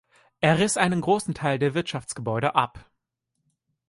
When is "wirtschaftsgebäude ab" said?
1.75-2.89